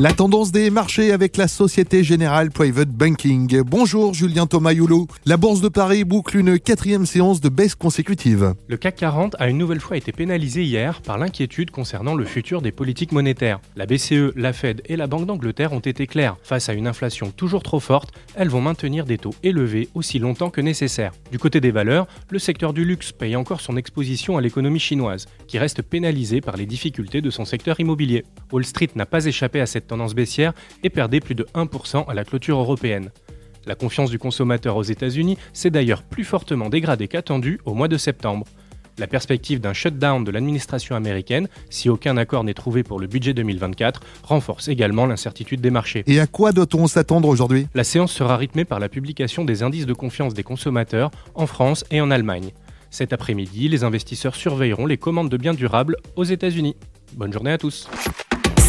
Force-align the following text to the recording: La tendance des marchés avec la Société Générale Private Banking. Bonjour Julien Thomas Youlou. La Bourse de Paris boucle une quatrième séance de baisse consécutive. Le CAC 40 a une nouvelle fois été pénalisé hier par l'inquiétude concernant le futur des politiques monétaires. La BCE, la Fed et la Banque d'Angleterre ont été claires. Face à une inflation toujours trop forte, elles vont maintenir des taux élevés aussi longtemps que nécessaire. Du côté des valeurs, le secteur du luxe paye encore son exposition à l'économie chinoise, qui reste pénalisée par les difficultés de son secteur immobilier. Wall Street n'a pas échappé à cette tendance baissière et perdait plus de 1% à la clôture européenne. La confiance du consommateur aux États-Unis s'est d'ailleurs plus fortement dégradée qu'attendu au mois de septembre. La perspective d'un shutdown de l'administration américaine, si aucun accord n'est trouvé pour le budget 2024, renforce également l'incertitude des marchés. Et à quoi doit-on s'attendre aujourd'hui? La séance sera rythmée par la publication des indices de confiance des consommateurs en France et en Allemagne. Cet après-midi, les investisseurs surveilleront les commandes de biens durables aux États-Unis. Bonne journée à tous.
La 0.00 0.14
tendance 0.14 0.50
des 0.50 0.70
marchés 0.70 1.12
avec 1.12 1.36
la 1.36 1.46
Société 1.46 2.02
Générale 2.02 2.50
Private 2.50 2.88
Banking. 2.88 3.60
Bonjour 3.60 4.14
Julien 4.14 4.46
Thomas 4.46 4.72
Youlou. 4.72 5.06
La 5.26 5.36
Bourse 5.36 5.60
de 5.60 5.68
Paris 5.68 6.04
boucle 6.04 6.38
une 6.38 6.58
quatrième 6.58 7.04
séance 7.04 7.42
de 7.42 7.50
baisse 7.50 7.74
consécutive. 7.74 8.54
Le 8.66 8.78
CAC 8.78 8.96
40 8.96 9.36
a 9.38 9.50
une 9.50 9.58
nouvelle 9.58 9.80
fois 9.80 9.98
été 9.98 10.10
pénalisé 10.10 10.62
hier 10.62 11.02
par 11.02 11.18
l'inquiétude 11.18 11.70
concernant 11.70 12.14
le 12.14 12.24
futur 12.24 12.62
des 12.62 12.72
politiques 12.72 13.12
monétaires. 13.12 13.60
La 13.76 13.84
BCE, 13.84 14.32
la 14.36 14.54
Fed 14.54 14.80
et 14.86 14.96
la 14.96 15.06
Banque 15.06 15.26
d'Angleterre 15.26 15.74
ont 15.74 15.80
été 15.80 16.06
claires. 16.06 16.38
Face 16.42 16.70
à 16.70 16.72
une 16.72 16.86
inflation 16.86 17.30
toujours 17.30 17.62
trop 17.62 17.78
forte, 17.78 18.14
elles 18.36 18.48
vont 18.48 18.62
maintenir 18.62 19.04
des 19.04 19.18
taux 19.18 19.34
élevés 19.42 19.90
aussi 19.92 20.18
longtemps 20.18 20.48
que 20.48 20.62
nécessaire. 20.62 21.12
Du 21.30 21.38
côté 21.38 21.60
des 21.60 21.72
valeurs, 21.72 22.06
le 22.30 22.38
secteur 22.38 22.72
du 22.72 22.86
luxe 22.86 23.12
paye 23.12 23.36
encore 23.36 23.60
son 23.60 23.76
exposition 23.76 24.38
à 24.38 24.40
l'économie 24.40 24.80
chinoise, 24.80 25.26
qui 25.46 25.58
reste 25.58 25.82
pénalisée 25.82 26.40
par 26.40 26.56
les 26.56 26.64
difficultés 26.64 27.20
de 27.20 27.28
son 27.28 27.44
secteur 27.44 27.80
immobilier. 27.80 28.24
Wall 28.50 28.64
Street 28.64 28.88
n'a 28.94 29.04
pas 29.04 29.26
échappé 29.26 29.60
à 29.60 29.66
cette 29.66 29.89
tendance 29.90 30.14
baissière 30.14 30.52
et 30.82 30.90
perdait 30.90 31.20
plus 31.20 31.34
de 31.34 31.46
1% 31.54 32.08
à 32.08 32.14
la 32.14 32.24
clôture 32.24 32.58
européenne. 32.58 33.10
La 33.66 33.74
confiance 33.74 34.10
du 34.10 34.18
consommateur 34.18 34.76
aux 34.76 34.82
États-Unis 34.82 35.36
s'est 35.52 35.70
d'ailleurs 35.70 36.02
plus 36.02 36.24
fortement 36.24 36.68
dégradée 36.68 37.08
qu'attendu 37.08 37.60
au 37.64 37.74
mois 37.74 37.88
de 37.88 37.98
septembre. 37.98 38.46
La 38.98 39.06
perspective 39.06 39.60
d'un 39.60 39.72
shutdown 39.72 40.24
de 40.24 40.30
l'administration 40.30 40.94
américaine, 40.94 41.48
si 41.70 41.88
aucun 41.88 42.16
accord 42.16 42.44
n'est 42.44 42.54
trouvé 42.54 42.82
pour 42.82 42.98
le 42.98 43.06
budget 43.06 43.32
2024, 43.32 44.02
renforce 44.22 44.68
également 44.68 45.06
l'incertitude 45.06 45.60
des 45.60 45.70
marchés. 45.70 46.04
Et 46.06 46.20
à 46.20 46.26
quoi 46.26 46.52
doit-on 46.52 46.86
s'attendre 46.86 47.28
aujourd'hui? 47.28 47.66
La 47.74 47.84
séance 47.84 48.12
sera 48.12 48.36
rythmée 48.36 48.64
par 48.64 48.78
la 48.78 48.88
publication 48.88 49.44
des 49.44 49.62
indices 49.62 49.86
de 49.86 49.94
confiance 49.94 50.34
des 50.34 50.42
consommateurs 50.42 51.10
en 51.34 51.46
France 51.46 51.84
et 51.90 52.00
en 52.00 52.10
Allemagne. 52.10 52.50
Cet 52.90 53.12
après-midi, 53.12 53.68
les 53.68 53.84
investisseurs 53.84 54.34
surveilleront 54.34 54.86
les 54.86 54.98
commandes 54.98 55.30
de 55.30 55.36
biens 55.36 55.54
durables 55.54 55.96
aux 56.16 56.24
États-Unis. 56.24 56.76
Bonne 57.14 57.32
journée 57.32 57.52
à 57.52 57.58
tous. 57.58 57.88